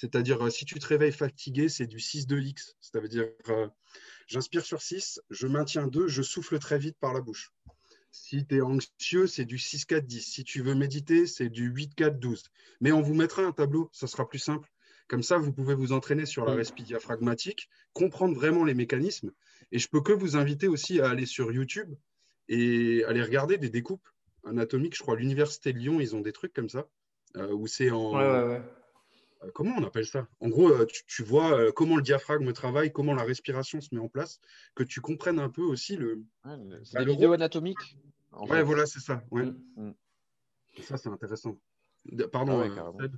C'est-à-dire, 0.00 0.50
si 0.50 0.64
tu 0.64 0.78
te 0.78 0.86
réveilles 0.86 1.12
fatigué, 1.12 1.68
c'est 1.68 1.86
du 1.86 1.98
6-2-X. 1.98 2.76
C'est-à-dire, 2.80 3.28
j'inspire 4.26 4.64
sur 4.64 4.82
6, 4.82 5.20
je 5.30 5.46
maintiens 5.46 5.86
2, 5.86 6.08
je 6.08 6.22
souffle 6.22 6.58
très 6.58 6.78
vite 6.78 6.96
par 6.98 7.14
la 7.14 7.20
bouche. 7.20 7.52
Si 8.10 8.46
tu 8.46 8.56
es 8.56 8.60
anxieux, 8.60 9.26
c'est 9.26 9.44
du 9.44 9.56
6-4-10. 9.56 10.20
Si 10.20 10.44
tu 10.44 10.62
veux 10.62 10.74
méditer, 10.74 11.26
c'est 11.26 11.48
du 11.48 11.72
8-4-12. 11.72 12.44
Mais 12.80 12.92
on 12.92 13.02
vous 13.02 13.14
mettra 13.14 13.42
un 13.42 13.52
tableau, 13.52 13.88
ça 13.92 14.06
sera 14.06 14.28
plus 14.28 14.38
simple. 14.38 14.68
Comme 15.08 15.22
ça, 15.22 15.36
vous 15.36 15.52
pouvez 15.52 15.74
vous 15.74 15.92
entraîner 15.92 16.24
sur 16.24 16.44
la 16.44 16.54
respiration 16.54 16.86
diaphragmatique, 16.86 17.68
comprendre 17.92 18.34
vraiment 18.34 18.64
les 18.64 18.74
mécanismes. 18.74 19.32
Et 19.70 19.78
je 19.78 19.88
peux 19.88 20.00
que 20.00 20.12
vous 20.12 20.36
inviter 20.36 20.68
aussi 20.68 21.00
à 21.00 21.10
aller 21.10 21.26
sur 21.26 21.52
YouTube 21.52 21.94
et 22.48 23.04
aller 23.04 23.22
regarder 23.22 23.58
des 23.58 23.68
découpes 23.68 24.08
anatomiques. 24.44 24.96
Je 24.96 25.02
crois 25.02 25.16
l'Université 25.16 25.72
de 25.72 25.78
Lyon, 25.78 26.00
ils 26.00 26.16
ont 26.16 26.20
des 26.20 26.32
trucs 26.32 26.52
comme 26.52 26.68
ça, 26.68 26.88
euh, 27.36 27.52
où 27.52 27.66
c'est 27.66 27.90
en. 27.90 28.18
Euh, 28.18 28.60
comment 29.52 29.74
on 29.78 29.84
appelle 29.84 30.06
ça? 30.06 30.26
En 30.40 30.48
gros, 30.48 30.68
euh, 30.68 30.86
tu, 31.06 31.22
vois 31.22 31.72
comment 31.72 31.96
le 31.96 32.02
diaphragme 32.02 32.52
travaille, 32.52 32.92
comment 32.92 33.14
la 33.14 33.24
respiration 33.24 33.80
se 33.80 33.94
met 33.94 34.00
en 34.00 34.08
place, 34.08 34.40
que 34.74 34.82
tu 34.82 35.00
comprennes 35.00 35.38
un 35.38 35.50
peu 35.50 35.62
aussi 35.62 35.96
le. 35.96 36.24
c'est 36.84 36.94
bah, 36.94 37.04
des 37.04 37.12
vidéos 37.12 37.32
anatomiques. 37.32 37.96
Ouais, 38.32 38.62
voilà, 38.62 38.86
c'est 38.86 39.00
ça. 39.00 39.22
Ouais. 39.30 39.44
Mm, 39.44 39.56
mm. 39.76 39.94
Ça, 40.82 40.96
c'est 40.96 41.08
intéressant. 41.08 41.56
Pardon, 42.32 42.60
ah 42.60 42.92
euh, 43.02 43.08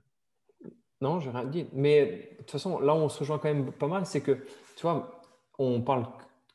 Non, 1.00 1.20
j'ai 1.20 1.30
rien 1.30 1.44
dit. 1.44 1.66
Mais 1.72 2.30
de 2.32 2.36
toute 2.38 2.50
façon, 2.50 2.78
là 2.80 2.94
où 2.94 2.98
on 2.98 3.08
se 3.08 3.18
rejoint 3.18 3.38
quand 3.38 3.52
même 3.52 3.72
pas 3.72 3.88
mal, 3.88 4.06
c'est 4.06 4.20
que, 4.20 4.32
tu 4.76 4.82
vois, 4.82 5.20
on 5.58 5.80
parle 5.80 6.06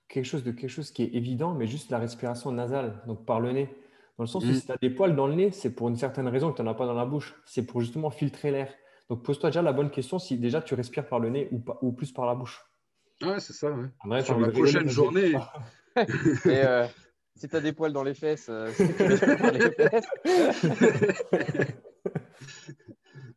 quelque 0.07 0.25
chose 0.25 0.43
de 0.43 0.51
quelque 0.51 0.69
chose 0.69 0.91
qui 0.91 1.03
est 1.03 1.13
évident, 1.13 1.53
mais 1.53 1.67
juste 1.67 1.89
la 1.89 1.97
respiration 1.97 2.51
nasale, 2.51 3.01
donc 3.07 3.25
par 3.25 3.39
le 3.39 3.51
nez. 3.51 3.69
Dans 4.17 4.23
le 4.23 4.27
sens 4.27 4.43
où 4.45 4.49
mm. 4.49 4.53
si 4.53 4.65
tu 4.65 4.71
as 4.71 4.77
des 4.77 4.89
poils 4.89 5.15
dans 5.15 5.27
le 5.27 5.35
nez, 5.35 5.51
c'est 5.51 5.73
pour 5.73 5.89
une 5.89 5.95
certaine 5.95 6.27
raison 6.27 6.51
que 6.51 6.57
tu 6.57 6.63
n'en 6.63 6.71
as 6.71 6.75
pas 6.75 6.85
dans 6.85 6.93
la 6.93 7.05
bouche. 7.05 7.35
C'est 7.45 7.65
pour 7.65 7.81
justement 7.81 8.11
filtrer 8.11 8.51
l'air. 8.51 8.73
Donc 9.11 9.23
pose-toi 9.23 9.49
déjà 9.49 9.61
la 9.61 9.73
bonne 9.73 9.91
question 9.91 10.19
si 10.19 10.37
déjà 10.37 10.61
tu 10.61 10.73
respires 10.73 11.05
par 11.05 11.19
le 11.19 11.29
nez 11.29 11.49
ou, 11.51 11.61
ou 11.81 11.91
plus 11.91 12.13
par 12.13 12.25
la 12.25 12.33
bouche. 12.33 12.63
Ouais, 13.21 13.41
c'est 13.41 13.51
ça. 13.51 13.69
Ouais. 14.05 14.23
Sur 14.23 14.39
la 14.39 14.47
prochaine 14.47 14.87
journée. 14.87 15.33
Et 15.97 16.05
euh, 16.45 16.87
si 17.35 17.49
tu 17.49 17.55
as 17.57 17.59
des 17.59 17.73
poils 17.73 17.91
dans 17.91 18.03
les 18.03 18.13
fesses, 18.13 18.47
euh, 18.49 18.71
dans 19.37 19.51
les 19.51 19.71
fesses. 19.71 20.07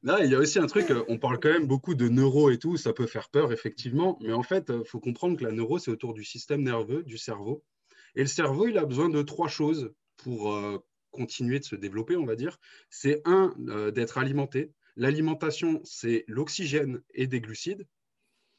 Là, 0.04 0.18
il 0.22 0.30
y 0.30 0.36
a 0.36 0.38
aussi 0.38 0.60
un 0.60 0.66
truc, 0.68 0.92
euh, 0.92 1.02
on 1.08 1.18
parle 1.18 1.40
quand 1.40 1.48
même 1.48 1.66
beaucoup 1.66 1.96
de 1.96 2.08
neuro 2.08 2.50
et 2.50 2.58
tout, 2.60 2.76
ça 2.76 2.92
peut 2.92 3.06
faire 3.06 3.28
peur, 3.28 3.50
effectivement, 3.50 4.16
mais 4.20 4.32
en 4.32 4.44
fait, 4.44 4.66
il 4.68 4.76
euh, 4.76 4.84
faut 4.84 5.00
comprendre 5.00 5.36
que 5.36 5.42
la 5.42 5.50
neuro, 5.50 5.80
c'est 5.80 5.90
autour 5.90 6.14
du 6.14 6.22
système 6.22 6.62
nerveux, 6.62 7.02
du 7.02 7.18
cerveau. 7.18 7.64
Et 8.14 8.20
le 8.20 8.28
cerveau, 8.28 8.68
il 8.68 8.78
a 8.78 8.84
besoin 8.84 9.08
de 9.08 9.22
trois 9.22 9.48
choses 9.48 9.92
pour 10.18 10.56
continuer 11.10 11.58
de 11.58 11.64
se 11.64 11.74
développer, 11.74 12.14
on 12.14 12.26
va 12.26 12.36
dire. 12.36 12.60
C'est 12.90 13.22
un, 13.24 13.52
d'être 13.92 14.18
alimenté. 14.18 14.72
L'alimentation, 14.96 15.80
c'est 15.84 16.24
l'oxygène 16.28 17.02
et 17.14 17.26
des 17.26 17.40
glucides, 17.40 17.86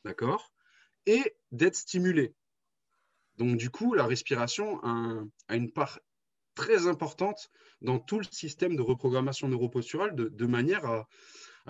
d'accord 0.03 0.53
Et 1.05 1.35
d'être 1.51 1.75
stimulé. 1.75 2.33
Donc, 3.37 3.57
du 3.57 3.69
coup, 3.69 3.93
la 3.93 4.05
respiration 4.05 4.79
a, 4.83 5.23
une 5.49 5.71
part 5.71 5.99
très 6.55 6.87
importante 6.87 7.49
dans 7.81 7.99
tout 7.99 8.17
le 8.17 8.25
système 8.25 8.75
de 8.75 8.81
reprogrammation 8.81 9.47
neuroposturale 9.47 10.15
de, 10.15 10.45
manière 10.45 10.85
à, 10.85 11.07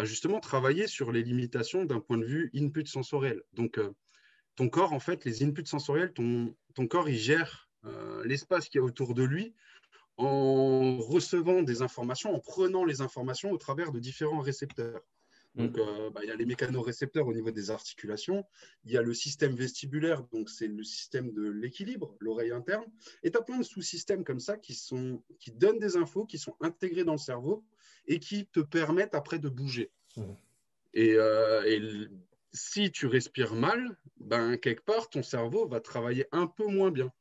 justement 0.04 0.40
travailler 0.40 0.88
sur 0.88 1.12
les 1.12 1.24
limitations 1.24 1.86
d'un 1.86 2.00
point 2.00 2.18
de 2.18 2.26
vue 2.26 2.52
input 2.56 2.86
sensoriel. 2.86 3.42
Donc, 3.54 3.78
euh, 3.78 3.92
ton 4.56 4.70
corps, 4.70 4.94
en 4.94 5.00
fait, 5.00 5.26
les 5.26 5.44
inputs 5.44 5.66
sensoriels, 5.66 6.14
ton, 6.14 6.56
corps, 6.88 7.10
il 7.10 7.18
gère 7.18 7.70
euh, 7.86 8.24
l'espace 8.26 8.70
qui 8.70 8.78
est 8.78 8.82
autour 8.82 9.14
de 9.14 9.24
lui 9.24 9.54
en 10.18 10.98
recevant 10.98 11.62
des 11.62 11.82
informations, 11.82 12.34
en 12.34 12.40
prenant 12.40 12.86
les 12.86 13.02
informations 13.02 13.52
au 13.52 13.58
travers 13.58 13.92
de 13.92 14.00
différents 14.00 14.40
récepteurs. 14.40 15.02
Donc, 15.56 15.78
mm. 15.78 15.80
euh, 15.80 16.10
bah, 16.10 16.22
il 16.24 16.28
y 16.28 16.32
a 16.32 16.36
les 16.36 16.46
mécanorécepteurs 16.46 17.28
au 17.28 17.34
niveau 17.34 17.52
des 17.52 17.72
articulations, 17.72 18.46
il 18.84 18.92
y 18.92 18.98
a 18.98 19.02
le 19.02 19.14
système 19.14 19.56
vestibulaire, 19.56 20.24
donc 20.34 20.50
c'est 20.50 20.68
le 20.68 20.84
système 20.84 21.32
de 21.32 21.50
l'équilibre, 21.50 22.16
l'oreille 22.20 22.52
interne, 22.52 22.86
et 23.24 23.32
tu 23.32 23.38
as 23.38 23.42
plein 23.42 23.58
de 23.58 23.64
sous-systèmes 23.64 24.24
comme 24.24 24.40
ça 24.40 24.58
qui, 24.58 24.74
sont, 24.74 25.24
qui 25.40 25.52
donnent 25.52 25.80
des 25.80 25.96
infos, 25.96 26.26
qui 26.26 26.38
sont 26.38 26.56
intégrés 26.62 27.04
dans 27.04 27.14
le 27.14 27.18
cerveau 27.18 27.64
et 28.08 28.20
qui 28.20 28.46
te 28.48 28.60
permettent 28.60 29.16
après 29.16 29.40
de 29.40 29.50
bouger. 29.50 29.92
Mm. 30.18 30.24
Euh, 30.98 31.64
et, 31.66 32.08
si 32.54 32.90
tu 32.90 33.08
respires 33.08 33.54
mal, 33.54 33.98
ben, 34.18 34.58
quelque 34.58 34.84
part, 34.84 35.10
ton 35.10 35.24
cerveau 35.24 35.68
va 35.68 35.82
travailler 35.82 36.26
un 36.32 36.48
peu 36.48 36.66
moins 36.68 36.90
bien. 36.90 37.12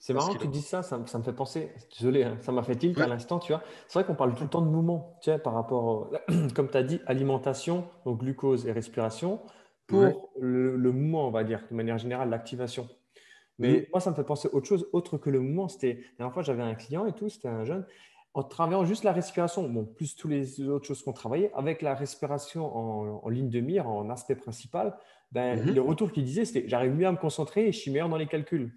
C'est 0.00 0.14
marrant 0.14 0.32
que 0.32 0.38
tu 0.38 0.48
dis 0.48 0.62
ça, 0.62 0.82
ça, 0.82 0.96
me 0.98 1.22
fait 1.22 1.32
penser, 1.34 1.72
désolé, 1.98 2.24
hein, 2.24 2.38
ça 2.40 2.52
m'a 2.52 2.62
fait 2.62 2.74
tilt 2.74 2.98
à 2.98 3.06
l'instant, 3.06 3.38
tu 3.38 3.52
vois. 3.52 3.62
C'est 3.86 3.98
vrai 3.98 4.06
qu'on 4.06 4.14
parle 4.14 4.34
tout 4.34 4.44
le 4.44 4.48
temps 4.48 4.62
de 4.62 4.70
mouvement, 4.70 5.18
tu 5.20 5.30
sais, 5.30 5.38
par 5.38 5.52
rapport, 5.52 6.10
comme 6.54 6.70
tu 6.70 6.76
as 6.78 6.82
dit, 6.82 7.00
alimentation, 7.04 7.86
donc 8.06 8.20
glucose 8.20 8.66
et 8.66 8.72
respiration, 8.72 9.40
pour 9.86 10.30
le, 10.40 10.90
mouvement, 10.90 11.28
on 11.28 11.30
va 11.30 11.44
dire, 11.44 11.62
de 11.70 11.76
manière 11.76 11.98
générale, 11.98 12.30
l'activation. 12.30 12.88
Mais 13.58 13.88
moi, 13.92 14.00
ça 14.00 14.10
me 14.10 14.14
fait 14.14 14.24
penser 14.24 14.48
autre 14.52 14.66
chose, 14.66 14.88
autre 14.94 15.18
que 15.18 15.28
le 15.28 15.38
mouvement. 15.38 15.68
C'était, 15.68 15.94
la 16.12 16.18
dernière 16.18 16.32
fois, 16.32 16.42
j'avais 16.42 16.62
un 16.62 16.74
client 16.74 17.04
et 17.04 17.12
tout, 17.12 17.28
c'était 17.28 17.48
un 17.48 17.64
jeune, 17.66 17.84
en 18.32 18.42
travaillant 18.42 18.86
juste 18.86 19.04
la 19.04 19.12
respiration, 19.12 19.68
bon, 19.68 19.84
plus 19.84 20.16
toutes 20.16 20.30
les 20.30 20.66
autres 20.66 20.86
choses 20.86 21.02
qu'on 21.02 21.12
travaillait, 21.12 21.52
avec 21.54 21.82
la 21.82 21.94
respiration 21.94 22.74
en, 23.24 23.28
ligne 23.28 23.50
de 23.50 23.60
mire, 23.60 23.86
en 23.86 24.08
aspect 24.08 24.36
principal, 24.36 24.96
ben, 25.30 25.60
mhm. 25.60 25.74
le 25.74 25.80
retour 25.82 26.10
qu'il 26.10 26.24
disait, 26.24 26.46
c'était 26.46 26.66
j'arrive 26.68 26.94
mieux 26.94 27.06
à 27.06 27.12
me 27.12 27.18
concentrer 27.18 27.66
et 27.68 27.72
je 27.72 27.78
suis 27.78 27.90
meilleur 27.90 28.08
dans 28.08 28.16
les 28.16 28.28
calculs. 28.28 28.72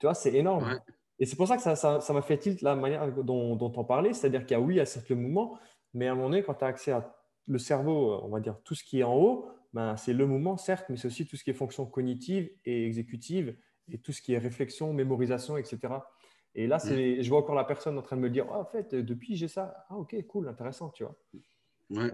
Tu 0.00 0.06
vois, 0.06 0.14
c'est 0.14 0.34
énorme. 0.34 0.80
Et 1.18 1.26
c'est 1.26 1.36
pour 1.36 1.46
ça 1.46 1.56
que 1.56 1.62
ça 1.62 2.12
m'a 2.12 2.22
fait 2.22 2.38
tilt 2.38 2.62
la 2.62 2.74
manière 2.74 3.12
dont, 3.12 3.54
dont 3.54 3.72
on 3.76 3.84
parlait, 3.84 4.14
c'est-à-dire 4.14 4.46
qu'il 4.46 4.56
y 4.56 4.60
a 4.60 4.60
oui, 4.60 4.74
il 4.74 4.78
y 4.78 4.80
a 4.80 4.86
certes 4.86 5.08
le 5.10 5.16
mouvement, 5.16 5.58
mais 5.92 6.08
à 6.08 6.12
un 6.12 6.14
moment 6.14 6.30
donné, 6.30 6.42
quand 6.42 6.54
tu 6.54 6.64
as 6.64 6.68
accès 6.68 6.92
à 6.92 7.14
le 7.46 7.58
cerveau, 7.58 8.18
on 8.22 8.28
va 8.28 8.40
dire 8.40 8.58
tout 8.64 8.74
ce 8.74 8.82
qui 8.82 9.00
est 9.00 9.02
en 9.02 9.14
haut, 9.14 9.48
ben, 9.72 9.96
c'est 9.96 10.12
le 10.12 10.26
mouvement, 10.26 10.56
certes, 10.56 10.86
mais 10.88 10.96
c'est 10.96 11.06
aussi 11.06 11.26
tout 11.26 11.36
ce 11.36 11.44
qui 11.44 11.50
est 11.50 11.54
fonction 11.54 11.86
cognitive 11.86 12.50
et 12.64 12.86
exécutive 12.86 13.56
et 13.92 13.98
tout 13.98 14.12
ce 14.12 14.22
qui 14.22 14.32
est 14.32 14.38
réflexion, 14.38 14.92
mémorisation, 14.92 15.56
etc. 15.56 15.94
Et 16.54 16.66
là, 16.66 16.78
je 16.78 17.28
vois 17.28 17.40
encore 17.40 17.54
la 17.54 17.64
personne 17.64 17.98
en 17.98 18.02
train 18.02 18.16
de 18.16 18.22
me 18.22 18.30
dire, 18.30 18.46
oh, 18.50 18.54
en 18.54 18.64
fait, 18.64 18.94
depuis, 18.94 19.36
j'ai 19.36 19.48
ça. 19.48 19.84
Ah, 19.88 19.96
ok, 19.96 20.16
cool, 20.26 20.48
intéressant, 20.48 20.90
tu 20.90 21.04
vois. 21.04 21.16
Ouais. 21.90 22.10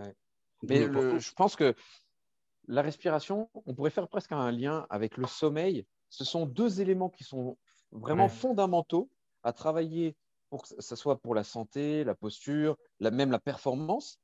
Mais 0.68 0.82
je 1.18 1.32
pense 1.34 1.54
que 1.54 1.74
la 2.66 2.82
respiration, 2.82 3.48
on 3.66 3.74
pourrait 3.74 3.90
faire 3.90 4.08
presque 4.08 4.32
un 4.32 4.50
lien 4.50 4.86
avec 4.90 5.16
le 5.16 5.26
sommeil. 5.26 5.86
Ce 6.08 6.24
sont 6.24 6.44
deux 6.46 6.80
éléments 6.80 7.08
qui 7.08 7.24
sont 7.24 7.56
vraiment 7.92 8.28
fondamentaux 8.28 9.10
à 9.42 9.52
travailler 9.52 10.16
pour 10.50 10.62
que 10.62 10.68
ce 10.80 10.96
soit 10.96 11.20
pour 11.20 11.34
la 11.34 11.44
santé, 11.44 12.04
la 12.04 12.14
posture, 12.14 12.76
la, 13.00 13.10
même 13.10 13.30
la 13.30 13.38
performance. 13.38 14.18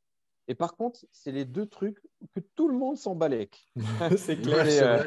Et 0.48 0.54
par 0.54 0.76
contre, 0.76 1.00
c'est 1.12 1.30
les 1.30 1.44
deux 1.44 1.66
trucs 1.66 1.98
que 2.34 2.40
tout 2.56 2.68
le 2.68 2.76
monde 2.76 2.96
s'en 2.96 3.14
balèque. 3.14 3.68
c'est 4.16 4.40
clair. 4.40 5.06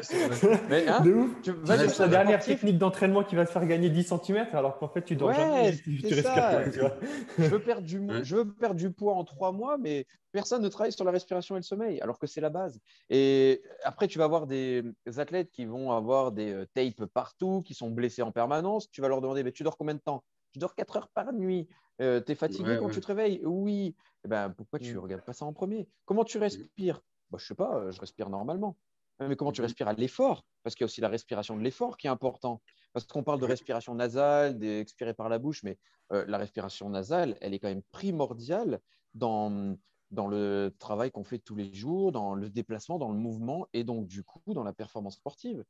Mais, 0.68 0.88
hein, 0.88 1.02
tu 1.42 1.52
vas 1.52 1.88
c'est 1.88 1.98
la 1.98 2.08
dernière 2.08 2.44
technique 2.44 2.78
d'entraînement 2.78 3.22
qui 3.22 3.36
va 3.36 3.44
te 3.44 3.50
faire 3.50 3.66
gagner 3.66 3.90
10 3.90 4.14
cm 4.24 4.46
alors 4.52 4.78
qu'en 4.78 4.88
fait, 4.88 5.04
tu 5.04 5.16
dois 5.16 5.32
ouais, 5.32 5.76
tu, 5.76 6.00
tu 6.00 6.08
je, 6.08 7.48
veux 7.48 7.60
perdre 7.60 7.86
du, 7.86 8.00
je 8.22 8.36
veux 8.36 8.52
perdre 8.52 8.76
du 8.76 8.90
poids 8.90 9.14
en 9.14 9.24
trois 9.24 9.52
mois, 9.52 9.76
mais 9.78 10.06
personne 10.32 10.62
ne 10.62 10.68
travaille 10.68 10.92
sur 10.92 11.04
la 11.04 11.10
respiration 11.10 11.56
et 11.56 11.58
le 11.58 11.62
sommeil, 11.62 12.00
alors 12.00 12.18
que 12.18 12.26
c'est 12.26 12.40
la 12.40 12.50
base. 12.50 12.80
Et 13.10 13.62
après, 13.84 14.08
tu 14.08 14.18
vas 14.18 14.24
avoir 14.24 14.46
des 14.46 14.82
athlètes 15.16 15.50
qui 15.50 15.64
vont 15.64 15.92
avoir 15.92 16.32
des 16.32 16.52
euh, 16.52 16.66
tapes 16.74 17.06
partout, 17.06 17.62
qui 17.62 17.74
sont 17.74 17.90
blessés 17.90 18.22
en 18.22 18.32
permanence. 18.32 18.90
Tu 18.90 19.00
vas 19.00 19.08
leur 19.08 19.20
demander, 19.20 19.42
mais 19.42 19.52
tu 19.52 19.62
dors 19.62 19.76
combien 19.76 19.94
de 19.94 20.00
temps? 20.00 20.24
Tu 20.52 20.58
dors 20.58 20.74
4 20.74 20.96
heures 20.96 21.08
par 21.08 21.32
nuit. 21.32 21.68
Euh, 22.00 22.20
tu 22.20 22.32
es 22.32 22.34
fatigué 22.34 22.76
quand 22.78 22.90
tu 22.90 23.00
te 23.00 23.06
réveilles? 23.06 23.40
Oui. 23.44 23.94
Eh 24.24 24.28
ben, 24.28 24.50
pourquoi 24.50 24.78
tu 24.78 24.92
ne 24.92 24.98
mm. 24.98 25.02
regardes 25.02 25.24
pas 25.24 25.32
ça 25.32 25.44
en 25.44 25.52
premier? 25.52 25.88
Comment 26.04 26.24
tu 26.24 26.38
respires? 26.38 27.00
Bah, 27.30 27.38
Je 27.38 27.44
ne 27.44 27.48
sais 27.48 27.54
pas, 27.54 27.90
je 27.90 28.00
respire 28.00 28.28
normalement. 28.28 28.76
Mais 29.18 29.34
comment 29.34 29.50
tu 29.50 29.60
mm-hmm. 29.60 29.64
respires 29.64 29.88
à 29.88 29.92
l'effort? 29.94 30.44
Parce 30.62 30.74
qu'il 30.74 30.82
y 30.82 30.84
a 30.84 30.86
aussi 30.86 31.00
la 31.00 31.08
respiration 31.08 31.56
de 31.56 31.62
l'effort 31.62 31.96
qui 31.96 32.06
est 32.06 32.10
important. 32.10 32.60
Parce 32.92 33.06
qu'on 33.06 33.22
parle 33.22 33.40
de 33.40 33.46
respiration 33.46 33.94
nasale, 33.94 34.58
d'expirer 34.58 35.14
par 35.14 35.28
la 35.28 35.38
bouche, 35.38 35.62
mais 35.62 35.78
euh, 36.12 36.24
la 36.28 36.38
respiration 36.38 36.88
nasale, 36.90 37.36
elle 37.40 37.54
est 37.54 37.58
quand 37.58 37.68
même 37.68 37.82
primordiale 37.92 38.80
dans, 39.14 39.76
dans 40.10 40.28
le 40.28 40.74
travail 40.78 41.10
qu'on 41.10 41.24
fait 41.24 41.38
tous 41.38 41.56
les 41.56 41.72
jours, 41.72 42.12
dans 42.12 42.34
le 42.34 42.50
déplacement, 42.50 42.98
dans 42.98 43.10
le 43.10 43.18
mouvement 43.18 43.66
et 43.72 43.84
donc 43.84 44.06
du 44.06 44.22
coup 44.22 44.54
dans 44.54 44.62
la 44.62 44.72
performance 44.72 45.16
sportive. 45.16 45.64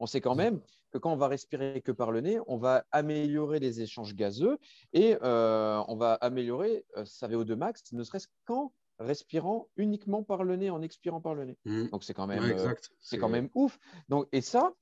On 0.00 0.06
sait 0.06 0.20
quand 0.20 0.34
mm. 0.34 0.38
même 0.38 0.60
que 0.90 0.98
quand 0.98 1.12
on 1.12 1.16
va 1.16 1.28
respirer 1.28 1.82
que 1.82 1.92
par 1.92 2.10
le 2.10 2.20
nez, 2.20 2.40
on 2.48 2.56
va 2.56 2.84
améliorer 2.90 3.60
les 3.60 3.80
échanges 3.82 4.16
gazeux 4.16 4.58
et 4.92 5.16
euh, 5.22 5.80
on 5.86 5.96
va 5.96 6.14
améliorer 6.14 6.84
euh, 6.96 7.04
sa 7.04 7.28
VO2 7.28 7.54
max, 7.54 7.82
ne 7.92 8.02
serait-ce 8.02 8.26
qu'en 8.46 8.72
respirant 8.98 9.68
uniquement 9.76 10.22
par 10.22 10.42
le 10.42 10.56
nez, 10.56 10.70
en 10.70 10.82
expirant 10.82 11.20
par 11.20 11.34
le 11.34 11.44
nez. 11.44 11.58
Mm. 11.64 11.88
Donc 11.88 12.02
c'est 12.02 12.14
quand 12.14 12.26
même, 12.26 12.42
euh, 12.42 12.74
c'est 13.00 13.18
quand 13.18 13.28
même 13.28 13.50
ouf. 13.54 13.78
Donc 14.08 14.26
et 14.32 14.40
ça, 14.40 14.72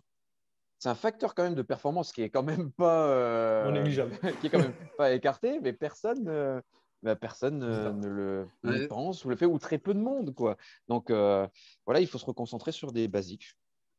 c'est 0.78 0.88
un 0.88 0.94
facteur 0.94 1.34
quand 1.34 1.42
même 1.42 1.56
de 1.56 1.62
performance 1.62 2.12
qui 2.12 2.22
est 2.22 2.30
quand 2.30 2.44
même 2.44 2.70
pas 2.72 3.70
négligeable, 3.72 4.12
qui 4.40 4.46
est 4.46 4.50
quand 4.50 4.60
même 4.60 4.74
pas 4.96 5.12
écarté, 5.12 5.60
mais 5.60 5.72
personne. 5.72 6.62
Bah, 7.04 7.14
personne 7.14 7.60
ne 7.60 8.48
le 8.64 8.88
pense 8.88 9.24
ou 9.24 9.28
le 9.28 9.36
fait, 9.36 9.46
ou 9.46 9.60
très 9.60 9.78
peu 9.78 9.94
de 9.94 10.00
monde. 10.00 10.34
Quoi. 10.34 10.56
Donc 10.88 11.10
voilà, 11.10 12.00
il 12.00 12.08
faut 12.08 12.18
se 12.18 12.26
reconcentrer 12.26 12.72
sur 12.72 12.90
des 12.90 13.06
basiques. 13.06 13.54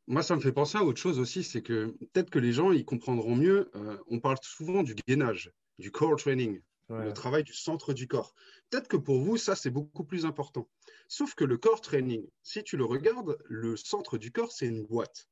Moi, 0.09 0.23
ça 0.23 0.35
me 0.35 0.41
fait 0.41 0.51
penser 0.51 0.75
à 0.75 0.83
autre 0.83 0.99
chose 0.99 1.19
aussi, 1.19 1.43
c'est 1.43 1.61
que 1.61 1.95
peut-être 2.11 2.31
que 2.31 2.39
les 2.39 2.51
gens, 2.51 2.71
ils 2.71 2.83
comprendront 2.83 3.35
mieux. 3.35 3.69
Euh, 3.75 3.95
on 4.07 4.19
parle 4.19 4.37
souvent 4.41 4.81
du 4.81 4.95
gainage, 4.95 5.51
du 5.77 5.91
core 5.91 6.15
training, 6.15 6.59
le 6.89 7.13
travail 7.13 7.43
du 7.43 7.53
centre 7.53 7.93
du 7.93 8.07
corps. 8.07 8.33
Peut-être 8.71 8.87
que 8.87 8.97
pour 8.97 9.21
vous, 9.21 9.37
ça, 9.37 9.55
c'est 9.55 9.69
beaucoup 9.69 10.03
plus 10.03 10.25
important. 10.25 10.67
Sauf 11.07 11.35
que 11.35 11.43
le 11.43 11.59
core 11.59 11.81
training, 11.81 12.27
si 12.41 12.63
tu 12.63 12.75
le 12.75 12.85
regardes, 12.85 13.37
le 13.45 13.77
centre 13.77 14.17
du 14.17 14.31
corps, 14.31 14.51
c'est 14.51 14.65
une 14.65 14.83
boîte. 14.83 15.29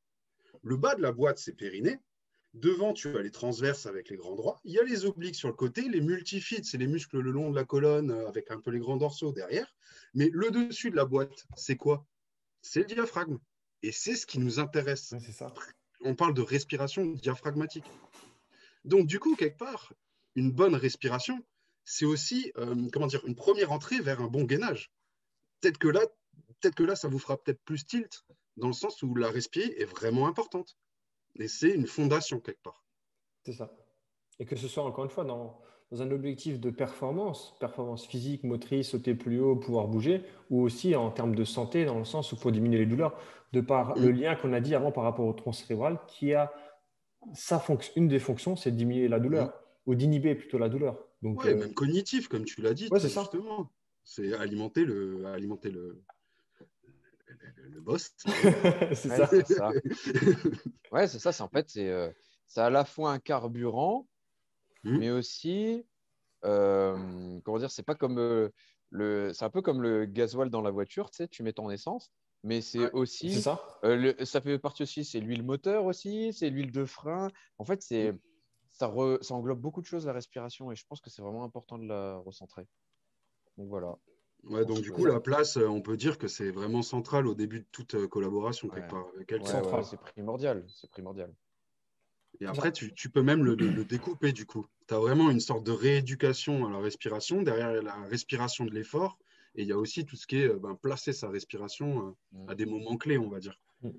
Le 0.61 0.77
bas 0.77 0.93
de 0.93 1.01
la 1.01 1.11
boîte, 1.11 1.39
c'est 1.39 1.55
périnée. 1.55 1.97
Devant, 2.53 2.93
tu 2.93 3.17
as 3.17 3.23
les 3.23 3.31
transverses 3.31 3.87
avec 3.87 4.09
les 4.09 4.15
grands 4.15 4.35
droits. 4.35 4.61
Il 4.63 4.73
y 4.73 4.79
a 4.79 4.83
les 4.83 5.05
obliques 5.05 5.35
sur 5.35 5.47
le 5.47 5.55
côté. 5.55 5.89
Les 5.89 6.01
multifits, 6.01 6.63
c'est 6.63 6.77
les 6.77 6.87
muscles 6.87 7.19
le 7.19 7.31
long 7.31 7.49
de 7.49 7.55
la 7.55 7.65
colonne 7.65 8.11
euh, 8.11 8.27
avec 8.27 8.51
un 8.51 8.59
peu 8.59 8.69
les 8.69 8.79
grands 8.79 8.97
dorsaux 8.97 9.31
derrière. 9.31 9.75
Mais 10.13 10.29
le 10.31 10.51
dessus 10.51 10.91
de 10.91 10.95
la 10.95 11.05
boîte, 11.05 11.47
c'est 11.55 11.77
quoi? 11.77 12.05
C'est 12.61 12.81
le 12.81 12.85
diaphragme. 12.85 13.39
Et 13.83 13.91
c'est 13.91 14.15
ce 14.15 14.25
qui 14.25 14.39
nous 14.39 14.59
intéresse. 14.59 15.13
ça. 15.31 15.53
On 16.01 16.15
parle 16.15 16.33
de 16.33 16.41
respiration 16.41 17.05
diaphragmatique. 17.05 17.85
Donc, 18.85 19.07
du 19.07 19.19
coup, 19.19 19.35
quelque 19.35 19.57
part, 19.57 19.93
une 20.35 20.51
bonne 20.51 20.75
respiration, 20.75 21.43
c'est 21.83 22.05
aussi 22.05 22.51
euh, 22.57 22.89
comment 22.91 23.07
dire, 23.07 23.25
une 23.25 23.35
première 23.35 23.71
entrée 23.71 23.99
vers 23.99 24.21
un 24.21 24.27
bon 24.27 24.43
gainage. 24.43 24.91
Peut-être 25.59 25.77
que 25.77 25.87
là, 25.87 26.01
peut-être 26.59 26.75
que 26.75 26.83
là, 26.83 26.95
ça 26.95 27.07
vous 27.07 27.19
fera 27.19 27.37
peut-être 27.37 27.61
plus 27.63 27.85
tilt, 27.85 28.23
dans 28.57 28.67
le 28.67 28.73
sens 28.73 29.01
où 29.03 29.15
la 29.15 29.29
respiration 29.29 29.73
est 29.77 29.85
vraiment 29.85 30.27
importante. 30.27 30.77
Et 31.35 31.47
c'est 31.47 31.69
une 31.69 31.87
fondation 31.87 32.39
quelque 32.39 32.61
part. 32.61 32.83
C'est 33.45 33.53
ça. 33.53 33.71
Et 34.39 34.45
que 34.45 34.55
ce 34.55 34.67
soit 34.67 34.83
encore 34.83 35.05
une 35.05 35.11
fois 35.11 35.23
dans, 35.23 35.61
dans 35.91 36.01
un 36.01 36.11
objectif 36.11 36.59
de 36.59 36.69
performance, 36.69 37.55
performance 37.59 38.05
physique, 38.05 38.43
motrice, 38.43 38.89
sauter 38.89 39.15
plus 39.15 39.39
haut, 39.39 39.55
pouvoir 39.55 39.87
bouger, 39.87 40.23
ou 40.49 40.61
aussi 40.61 40.95
en 40.95 41.11
termes 41.11 41.35
de 41.35 41.43
santé, 41.45 41.85
dans 41.85 41.97
le 41.97 42.05
sens 42.05 42.31
où 42.31 42.35
il 42.35 42.41
faut 42.41 42.51
diminuer 42.51 42.79
les 42.79 42.85
douleurs, 42.85 43.17
de 43.53 43.61
par 43.61 43.97
le 43.97 44.11
lien 44.11 44.35
qu'on 44.35 44.51
a 44.53 44.59
dit 44.59 44.75
avant 44.75 44.91
par 44.91 45.03
rapport 45.03 45.25
au 45.25 45.33
tronc 45.33 45.53
cérébral, 45.53 45.99
qui 46.07 46.33
a 46.33 46.51
sa 47.33 47.59
fonction, 47.59 47.93
une 47.95 48.07
des 48.07 48.19
fonctions, 48.19 48.55
c'est 48.55 48.71
de 48.71 48.75
diminuer 48.75 49.07
la 49.07 49.19
douleur, 49.19 49.53
ou 49.85 49.95
d'inhiber 49.95 50.35
plutôt 50.35 50.57
la 50.57 50.69
douleur. 50.69 50.97
Donc, 51.21 51.43
ouais, 51.43 51.55
même 51.55 51.73
cognitif, 51.73 52.27
comme 52.27 52.45
tu 52.45 52.61
l'as 52.61 52.73
dit, 52.73 52.89
c'est 52.91 53.09
justement. 53.09 53.71
C'est 54.03 54.33
alimenter 54.33 54.85
le, 54.85 55.25
alimenter 55.25 55.69
le, 55.69 56.01
le, 57.55 57.81
boss. 57.81 58.13
c'est 58.93 59.09
ça. 59.09 59.27
ça. 59.27 59.71
ouais, 60.93 61.07
c'est 61.07 61.19
ça. 61.19 61.33
C'est 61.33 61.43
en 61.43 61.49
fait, 61.49 61.69
c'est 61.69 61.89
euh, 61.89 62.09
à 62.55 62.69
la 62.69 62.85
fois 62.85 63.11
un 63.11 63.19
carburant 63.19 64.07
Mmh. 64.87 64.97
mais 64.99 65.09
aussi, 65.11 65.85
euh, 66.45 67.39
comment 67.43 67.57
dire, 67.57 67.71
c'est 67.71 67.83
pas 67.83 67.95
comme 67.95 68.19
euh, 68.19 68.49
le, 68.89 69.33
c'est 69.33 69.43
un 69.43 69.49
peu 69.49 69.61
comme 69.61 69.81
le 69.81 70.05
gasoil 70.05 70.49
dans 70.49 70.61
la 70.61 70.71
voiture, 70.71 71.09
tu 71.11 71.17
sais, 71.17 71.27
tu 71.27 71.43
mets 71.43 71.51
ton 71.51 71.69
essence, 71.69 72.09
mais 72.43 72.61
c'est 72.61 72.89
aussi, 72.93 73.41
ça. 73.41 73.61
Euh, 73.83 74.13
ça 74.23 74.39
fait 74.39 74.57
partie 74.59 74.83
aussi, 74.83 75.03
c'est 75.03 75.19
l'huile 75.19 75.43
moteur 75.43 75.83
aussi, 75.85 76.31
c'est 76.31 76.49
l'huile 76.49 76.71
de 76.71 76.85
frein. 76.85 77.27
En 77.57 77.65
fait, 77.65 77.81
c'est 77.81 78.13
mmh. 78.13 78.19
ça, 78.71 78.93
ça 79.21 79.33
englobe 79.33 79.59
beaucoup 79.59 79.81
de 79.81 79.87
choses 79.87 80.05
la 80.05 80.13
respiration 80.13 80.71
et 80.71 80.75
je 80.75 80.85
pense 80.87 81.01
que 81.01 81.09
c'est 81.09 81.21
vraiment 81.21 81.43
important 81.43 81.77
de 81.77 81.85
la 81.85 82.15
recentrer. 82.17 82.65
Donc 83.57 83.67
voilà. 83.67 83.97
Ouais, 84.43 84.63
donc 84.65 84.79
du 84.79 84.91
coup, 84.91 85.03
la 85.03 85.19
place, 85.19 85.57
on 85.57 85.81
peut 85.81 85.97
dire 85.97 86.17
que 86.17 86.29
c'est 86.29 86.51
vraiment 86.51 86.81
central 86.81 87.27
au 87.27 87.35
début 87.35 87.59
de 87.59 87.67
toute 87.73 88.07
collaboration, 88.07 88.69
quelque 88.69 88.87
part. 88.87 89.83
c'est 89.83 89.99
primordial, 89.99 90.63
c'est 90.69 90.89
primordial. 90.89 91.33
Et 92.39 92.45
après, 92.45 92.71
tu, 92.71 93.09
peux 93.09 93.23
même 93.23 93.43
le, 93.43 93.55
découper 93.83 94.31
du 94.31 94.45
coup. 94.45 94.65
Tu 94.87 94.93
as 94.93 94.99
vraiment 94.99 95.31
une 95.31 95.39
sorte 95.39 95.65
de 95.65 95.71
rééducation 95.71 96.67
à 96.67 96.71
la 96.71 96.79
respiration, 96.79 97.41
derrière 97.41 97.81
la 97.81 97.95
respiration 98.09 98.65
de 98.65 98.71
l'effort. 98.71 99.17
Et 99.55 99.63
il 99.63 99.67
y 99.67 99.71
a 99.71 99.77
aussi 99.77 100.05
tout 100.05 100.15
ce 100.15 100.27
qui 100.27 100.37
est 100.37 100.49
ben, 100.49 100.75
placer 100.75 101.13
sa 101.13 101.29
respiration 101.29 102.15
euh, 102.35 102.45
à 102.47 102.53
des 102.53 102.67
moments 102.67 102.95
clés, 102.95 103.17
on 103.17 103.27
va 103.27 103.39
dire. 103.39 103.59
Mm. 103.81 103.89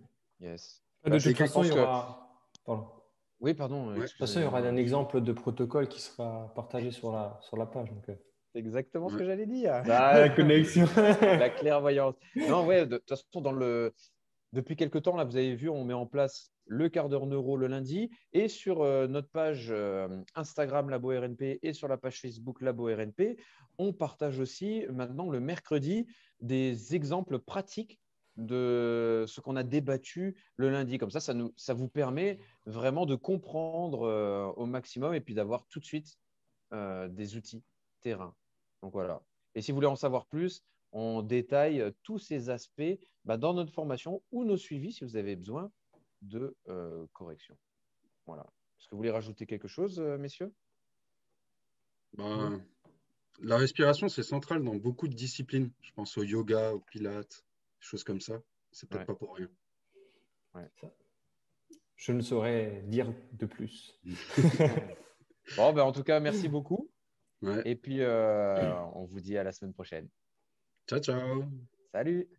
Yes. 0.41 0.83
De 1.05 1.11
bah, 1.11 1.19
toute 1.19 1.37
façon, 1.37 1.65
il 1.65 1.71
y 1.71 1.73
aura. 1.73 2.45
Oui, 3.41 3.55
pardon. 3.55 3.93
De 3.93 4.01
toute 4.01 4.13
façon, 4.13 4.41
il 4.41 4.45
y 4.45 4.47
aura 4.47 4.59
un 4.59 4.77
exemple 4.77 5.21
de 5.21 5.33
protocole 5.33 5.89
qui 5.89 6.01
sera 6.01 6.53
partagé 6.55 6.93
sur 6.93 7.13
la, 7.13 7.39
sur 7.43 7.57
la 7.57 7.67
page. 7.67 7.91
Donc... 7.91 8.09
Euh. 8.09 8.15
C'est 8.53 8.61
exactement 8.61 9.11
ce 9.11 9.17
que 9.17 9.25
j'allais 9.25 9.47
dire. 9.47 9.83
la 9.85 10.31
connexion. 10.31 10.87
la 11.21 11.51
clairvoyance. 11.51 12.15
Non, 12.35 12.65
ouais, 12.67 12.87
de 12.87 12.97
toute 12.97 13.09
façon, 13.09 13.43
dans 13.43 13.53
le, 13.53 13.93
depuis 14.53 14.77
quelques 14.77 15.03
temps, 15.03 15.17
là, 15.17 15.25
vous 15.25 15.37
avez 15.37 15.55
vu, 15.55 15.69
on 15.69 15.85
met 15.85 15.95
en 15.95 16.07
place 16.07 16.53
le 16.67 16.89
quart 16.89 17.09
d'heure 17.09 17.27
neuro 17.27 17.57
le 17.57 17.67
lundi 17.67 18.11
et 18.33 18.49
sur 18.49 18.83
euh, 18.83 19.07
notre 19.07 19.29
page 19.29 19.69
euh, 19.71 20.23
Instagram 20.35 20.91
Labo 20.91 21.09
RNP 21.09 21.59
et 21.63 21.73
sur 21.73 21.89
la 21.89 21.97
page 21.97 22.21
Facebook 22.21 22.61
Labo 22.61 22.87
RNP, 22.87 23.39
on 23.79 23.93
partage 23.93 24.39
aussi 24.39 24.85
maintenant 24.91 25.31
le 25.31 25.41
mercredi 25.41 26.07
des 26.41 26.95
exemples 26.95 27.39
pratiques 27.39 28.01
de 28.37 29.25
ce 29.27 29.41
qu'on 29.41 29.57
a 29.57 29.65
débattu 29.65 30.37
le 30.57 30.71
lundi. 30.71 30.99
Comme 30.99 31.11
ça, 31.11 31.21
ça, 31.21 31.75
vous 31.75 31.89
permet 31.89 32.39
vraiment 32.67 33.05
de 33.05 33.17
comprendre 33.17 34.03
euh, 34.03 34.47
au 34.57 34.67
maximum 34.67 35.15
et 35.15 35.21
puis 35.21 35.35
d'avoir 35.35 35.67
tout 35.67 35.81
de 35.81 35.85
suite 35.85 36.19
des 36.71 37.35
outils 37.35 37.65
terrain. 38.03 38.35
Donc 38.83 38.93
voilà. 38.93 39.23
Et 39.55 39.63
si 39.63 39.73
vous 39.73 39.77
voulez 39.77 39.87
en 39.87 39.97
savoir 39.97 40.27
plus, 40.27 40.63
on 40.93 41.23
détaille 41.23 41.85
tous 42.03 42.19
ces 42.19 42.51
aspects 42.51 42.99
bah, 43.25 43.37
dans 43.37 43.55
notre 43.55 43.73
formation 43.73 44.23
ou 44.31 44.45
nos 44.45 44.57
suivis 44.57 44.93
si 44.93 45.05
vous 45.05 45.17
avez 45.17 45.37
besoin 45.37 45.71
de 46.23 46.57
euh, 46.69 47.07
correction. 47.13 47.57
Voilà. 48.27 48.43
Est-ce 48.79 48.87
que 48.87 48.93
vous 48.93 48.99
voulez 48.99 49.11
rajouter 49.11 49.47
quelque 49.47 49.69
chose, 49.69 49.99
messieurs? 50.01 50.53
Bah, 52.17 52.51
La 53.41 53.57
respiration, 53.57 54.09
c'est 54.09 54.23
central 54.23 54.63
dans 54.63 54.77
beaucoup 54.77 55.09
de 55.09 55.15
disciplines. 55.15 55.71
Je 55.83 55.93
pense 55.93 56.17
au 56.17 56.23
yoga, 56.23 56.73
au 56.73 56.81
pilates, 56.81 57.45
choses 57.81 58.05
comme 58.05 58.21
ça. 58.21 58.41
C'est 58.71 58.89
peut-être 58.89 59.07
pas 59.07 59.15
pour 59.15 59.37
rien. 59.37 59.49
Je 61.97 62.13
ne 62.13 62.21
saurais 62.21 62.83
dire 62.87 63.13
de 63.33 63.47
plus. 63.47 63.99
bon, 65.57 65.73
ben, 65.73 65.83
en 65.83 65.93
tout 65.93 66.05
cas, 66.05 66.21
merci 66.21 66.49
beaucoup. 66.49 66.89
Et 67.65 67.77
puis, 67.77 68.01
euh, 68.03 68.73
on 68.95 69.05
vous 69.05 69.21
dit 69.21 69.37
à 69.37 69.45
la 69.45 69.53
semaine 69.53 69.73
prochaine. 69.73 70.09
Ciao, 70.89 71.01
ciao. 71.01 71.69
Salut. 71.93 72.38